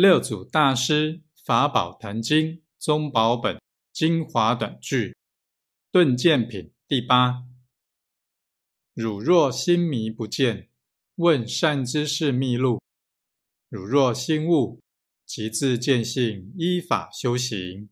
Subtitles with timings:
[0.00, 3.60] 六祖大师法宝坛经宗宝本
[3.92, 5.14] 精华短句
[5.92, 7.44] 顿见品第八：
[8.94, 10.70] 汝若心迷不见，
[11.16, 12.80] 问善知识秘录；
[13.68, 14.80] 汝若心悟，
[15.26, 17.90] 即自见性，依法修行。